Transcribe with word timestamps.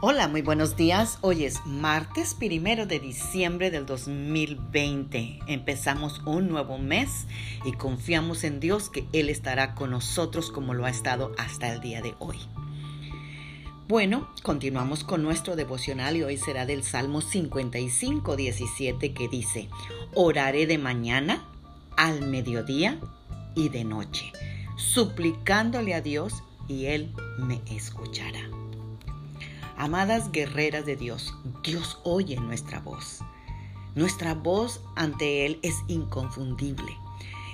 Hola, 0.00 0.28
muy 0.28 0.42
buenos 0.42 0.76
días. 0.76 1.18
Hoy 1.22 1.44
es 1.44 1.66
martes 1.66 2.34
primero 2.34 2.86
de 2.86 3.00
diciembre 3.00 3.72
del 3.72 3.84
2020. 3.84 5.40
Empezamos 5.48 6.22
un 6.24 6.48
nuevo 6.48 6.78
mes 6.78 7.26
y 7.64 7.72
confiamos 7.72 8.44
en 8.44 8.60
Dios 8.60 8.90
que 8.90 9.08
Él 9.12 9.28
estará 9.28 9.74
con 9.74 9.90
nosotros 9.90 10.52
como 10.52 10.72
lo 10.72 10.84
ha 10.84 10.90
estado 10.90 11.32
hasta 11.36 11.72
el 11.72 11.80
día 11.80 12.00
de 12.00 12.14
hoy. 12.20 12.38
Bueno, 13.88 14.28
continuamos 14.44 15.02
con 15.02 15.24
nuestro 15.24 15.56
devocional 15.56 16.16
y 16.16 16.22
hoy 16.22 16.36
será 16.36 16.64
del 16.64 16.84
Salmo 16.84 17.20
55, 17.20 18.36
17 18.36 19.12
que 19.12 19.26
dice, 19.26 19.68
oraré 20.14 20.68
de 20.68 20.78
mañana, 20.78 21.44
al 21.96 22.20
mediodía 22.20 23.00
y 23.56 23.68
de 23.68 23.82
noche, 23.82 24.30
suplicándole 24.76 25.92
a 25.94 26.02
Dios 26.02 26.44
y 26.68 26.84
Él 26.84 27.12
me 27.38 27.60
escuchará. 27.66 28.57
Amadas 29.78 30.32
guerreras 30.32 30.84
de 30.86 30.96
Dios, 30.96 31.32
Dios 31.62 32.00
oye 32.02 32.34
nuestra 32.34 32.80
voz. 32.80 33.20
Nuestra 33.94 34.34
voz 34.34 34.80
ante 34.96 35.46
Él 35.46 35.60
es 35.62 35.76
inconfundible. 35.86 36.96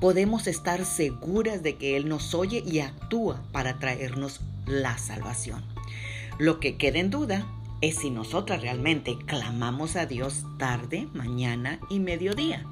Podemos 0.00 0.46
estar 0.46 0.86
seguras 0.86 1.62
de 1.62 1.76
que 1.76 1.94
Él 1.94 2.08
nos 2.08 2.32
oye 2.32 2.64
y 2.66 2.80
actúa 2.80 3.42
para 3.52 3.78
traernos 3.78 4.40
la 4.64 4.96
salvación. 4.96 5.62
Lo 6.38 6.58
que 6.58 6.78
queda 6.78 7.00
en 7.00 7.10
duda 7.10 7.46
es 7.82 7.96
si 7.96 8.08
nosotras 8.08 8.62
realmente 8.62 9.18
clamamos 9.26 9.94
a 9.96 10.06
Dios 10.06 10.46
tarde, 10.56 11.08
mañana 11.12 11.80
y 11.90 12.00
mediodía, 12.00 12.64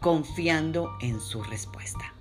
confiando 0.00 0.90
en 1.00 1.20
su 1.20 1.44
respuesta. 1.44 2.17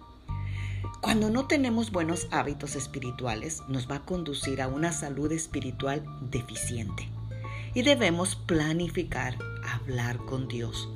Cuando 1.01 1.29
no 1.29 1.47
tenemos 1.47 1.91
buenos 1.91 2.27
hábitos 2.31 2.75
espirituales, 2.75 3.61
nos 3.67 3.89
va 3.89 3.95
a 3.95 4.05
conducir 4.05 4.61
a 4.61 4.67
una 4.67 4.91
salud 4.91 5.31
espiritual 5.31 6.03
deficiente. 6.21 7.09
Y 7.73 7.83
debemos 7.83 8.35
planificar 8.35 9.37
hablar 9.63 10.17
con 10.17 10.47
Dios 10.47 10.89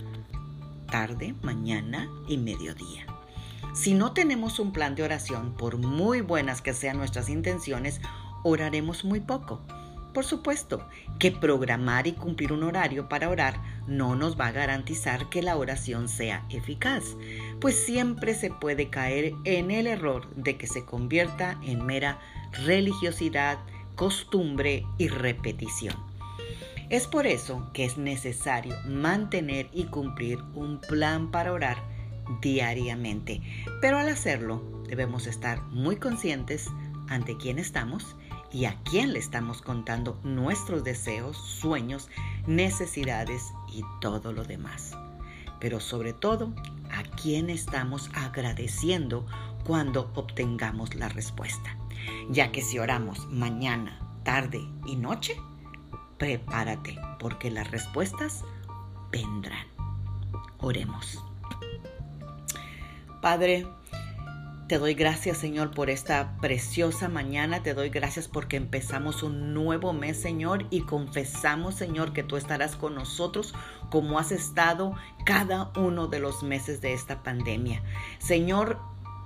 tarde, 0.92 1.34
mañana 1.42 2.09
y 2.28 2.38
mediodía. 2.38 3.06
Si 3.74 3.94
no 3.94 4.12
tenemos 4.12 4.59
un 4.59 4.74
plan 4.74 4.94
de 4.94 5.04
oración, 5.04 5.54
por 5.54 5.78
muy 5.78 6.22
buenas 6.22 6.62
que 6.62 6.74
sean 6.74 6.98
nuestras 6.98 7.30
intenciones, 7.30 8.02
oraremos 8.44 9.06
muy 9.06 9.22
poco 9.22 9.62
por 10.14 10.26
supuesto 10.26 10.86
que 11.20 11.32
programar 11.32 12.08
y 12.08 12.14
cumplir 12.14 12.52
un 12.52 12.64
horario 12.64 13.08
para 13.08 13.30
orar 13.30 13.62
no 13.88 14.16
nos 14.16 14.40
va 14.40 14.48
a 14.48 14.52
garantizar 14.52 15.30
que 15.30 15.42
la 15.42 15.56
oración 15.56 16.09
sea 16.09 16.46
eficaz, 16.50 17.16
pues 17.62 17.76
siempre 17.76 18.34
se 18.34 18.50
puede 18.50 18.90
caer 18.90 19.36
en 19.45 19.72
el 19.72 19.88
error 19.88 20.28
de 20.36 20.58
que 20.58 20.67
se 20.67 20.84
convierta 20.84 21.59
en 21.64 21.86
mera 21.86 22.20
religiosidad, 22.66 23.59
costumbre 23.95 24.84
y 24.98 25.08
repetición. 25.08 25.95
Es 26.90 27.08
por 27.08 27.28
eso 27.28 27.70
que 27.72 27.86
es 27.86 27.98
necesario 27.98 28.76
mantener 28.86 29.70
y 29.72 29.86
cumplir 29.86 30.40
un 30.56 30.81
plan 30.81 31.31
para 31.31 31.53
orar 31.53 31.78
diariamente, 32.42 33.42
pero 33.80 33.98
al 33.98 34.09
hacerlo 34.09 34.62
debemos 34.90 35.28
estar 35.28 35.62
muy 35.68 35.98
conscientes 35.98 36.68
ante 37.08 37.38
quién 37.38 37.59
estamos 37.59 38.16
y 38.52 38.66
a 38.66 38.75
quién 38.84 39.14
le 39.14 39.20
estamos 39.20 39.62
contando 39.62 40.20
nuestros 40.23 40.84
deseos, 40.84 41.38
sueños, 41.38 42.09
necesidades 42.48 43.53
y 43.72 43.84
todo 44.02 44.34
lo 44.34 44.44
demás. 44.44 44.92
Pero 45.59 45.80
sobre 45.80 46.12
todo, 46.12 46.53
quién 47.12 47.50
estamos 47.50 48.09
agradeciendo 48.14 49.26
cuando 49.66 50.12
obtengamos 50.16 50.95
la 50.95 51.09
respuesta. 51.09 51.78
Ya 52.30 52.52
que 52.52 52.62
si 52.62 52.80
oramos 52.80 53.28
mañana, 53.28 54.00
tarde 54.23 54.62
y 54.86 54.95
noche, 54.95 55.36
prepárate 56.18 57.00
porque 57.20 57.52
las 57.52 57.70
respuestas 57.72 58.44
vendrán. 59.12 59.66
Oremos. 60.59 61.24
Padre, 63.22 63.68
te 64.72 64.80
doy 64.80 64.94
gracias, 64.94 65.38
Señor, 65.38 65.72
por 65.72 65.90
esta 65.90 66.38
preciosa 66.40 67.09
mañana. 67.09 67.62
Te 67.62 67.74
doy 67.74 67.90
gracias 67.90 68.30
porque 68.30 68.56
empezamos 68.56 69.22
un 69.22 69.54
nuevo 69.54 69.92
mes, 69.92 70.16
Señor, 70.16 70.66
y 70.70 70.84
confesamos, 70.84 71.76
Señor, 71.76 72.14
que 72.14 72.24
tú 72.24 72.38
estarás 72.38 72.78
con 72.78 72.96
nosotros 72.96 73.54
como 73.90 74.18
has 74.18 74.31
estado 74.31 74.96
cada 75.26 75.74
uno 75.76 76.08
de 76.08 76.20
los 76.20 76.42
meses 76.42 76.80
de 76.80 76.94
esta 76.94 77.22
pandemia. 77.22 77.84
Señor, 78.20 78.80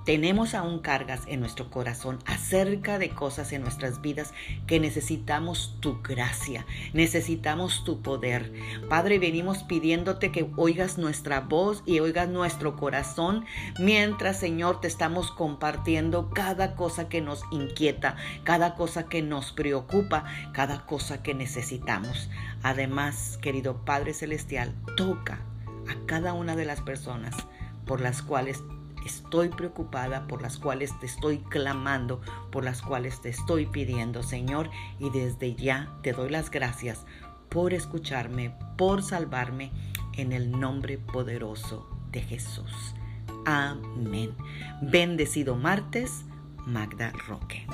tenemos 0.06 0.54
aún 0.54 0.78
cargas 0.78 1.22
en 1.26 1.40
nuestro 1.40 1.68
corazón 1.68 2.20
acerca 2.26 2.98
de 2.98 3.10
cosas 3.10 3.52
en 3.52 3.62
nuestras 3.62 4.00
vidas 4.00 4.32
que 4.68 4.78
necesitamos 4.78 5.74
tu 5.80 6.00
gracia, 6.00 6.64
necesitamos 6.92 7.82
tu 7.84 8.02
poder. 8.02 8.52
Padre, 8.88 9.18
venimos 9.18 9.64
pidiéndote 9.64 10.30
que 10.30 10.48
oigas 10.56 10.96
nuestra 10.96 11.40
voz 11.40 11.82
y 11.86 11.98
oigas 11.98 12.28
nuestro 12.28 12.76
corazón 12.76 13.44
mientras, 13.80 14.38
Señor, 14.38 14.80
te 14.80 14.86
estamos 14.86 15.32
compartiendo 15.32 16.30
cada 16.30 16.76
cosa 16.76 17.08
que 17.08 17.20
nos 17.20 17.42
inquieta, 17.50 18.16
cada 18.44 18.76
cosa 18.76 19.08
que 19.08 19.22
nos 19.22 19.50
preocupa, 19.50 20.24
cada 20.52 20.86
cosa 20.86 21.24
que 21.24 21.34
necesitamos. 21.34 22.30
Además, 22.62 23.40
querido 23.42 23.84
Padre 23.84 24.14
Celestial, 24.14 24.72
toca 24.96 25.40
a 25.88 26.06
cada 26.06 26.32
una 26.32 26.54
de 26.54 26.64
las 26.64 26.80
personas 26.80 27.34
por 27.86 28.00
las 28.00 28.22
cuales 28.22 28.62
estoy 29.06 29.48
preocupada, 29.48 30.26
por 30.26 30.42
las 30.42 30.58
cuales 30.58 30.98
te 31.00 31.06
estoy 31.06 31.38
clamando, 31.38 32.20
por 32.50 32.64
las 32.64 32.82
cuales 32.82 33.20
te 33.22 33.30
estoy 33.30 33.66
pidiendo, 33.66 34.22
Señor, 34.22 34.70
y 34.98 35.10
desde 35.10 35.54
ya 35.54 35.96
te 36.02 36.12
doy 36.12 36.28
las 36.28 36.50
gracias 36.50 37.06
por 37.48 37.72
escucharme, 37.72 38.54
por 38.76 39.02
salvarme, 39.02 39.72
en 40.16 40.32
el 40.32 40.50
nombre 40.50 40.98
poderoso 40.98 41.88
de 42.10 42.22
Jesús. 42.22 42.94
Amén. 43.44 44.34
Bendecido 44.82 45.54
martes, 45.54 46.24
Magda 46.66 47.12
Roque. 47.28 47.66